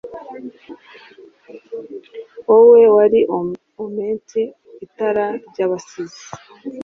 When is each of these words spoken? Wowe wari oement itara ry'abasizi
Wowe 2.47 2.81
wari 2.95 3.19
oement 3.37 4.29
itara 4.85 5.25
ry'abasizi 5.47 6.23